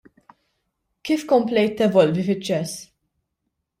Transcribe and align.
Kif 1.09 1.25
komplejt 1.33 1.77
tevolvi 1.81 2.27
fiċ-ċess? 2.31 2.85